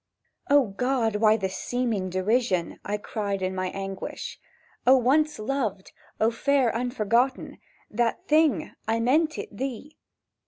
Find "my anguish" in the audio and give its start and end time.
3.53-4.39